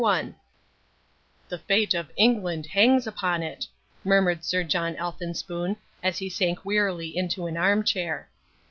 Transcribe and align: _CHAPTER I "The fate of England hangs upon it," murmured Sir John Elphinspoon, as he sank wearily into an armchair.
_CHAPTER 0.19 0.33
I 0.33 1.49
"The 1.49 1.57
fate 1.59 1.93
of 1.93 2.09
England 2.17 2.65
hangs 2.65 3.05
upon 3.05 3.43
it," 3.43 3.67
murmured 4.03 4.43
Sir 4.43 4.63
John 4.63 4.95
Elphinspoon, 4.95 5.75
as 6.01 6.17
he 6.17 6.27
sank 6.27 6.65
wearily 6.65 7.15
into 7.15 7.45
an 7.45 7.55
armchair. 7.55 8.27